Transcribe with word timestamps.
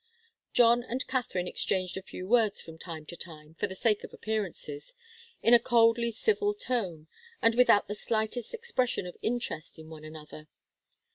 John 0.51 0.81
and 0.81 1.05
Katharine 1.05 1.47
exchanged 1.47 1.95
a 1.95 2.01
few 2.01 2.27
words 2.27 2.59
from 2.59 2.79
time 2.79 3.05
to 3.05 3.15
time, 3.15 3.53
for 3.53 3.67
the 3.67 3.75
sake 3.75 4.03
of 4.03 4.11
appearances, 4.15 4.95
in 5.43 5.53
a 5.53 5.59
coldly 5.59 6.09
civil 6.09 6.55
tone, 6.55 7.05
and 7.39 7.53
without 7.53 7.87
the 7.87 7.93
slightest 7.93 8.55
expression 8.55 9.05
of 9.05 9.15
interest 9.21 9.77
in 9.77 9.91
one 9.91 10.03
another. 10.03 10.47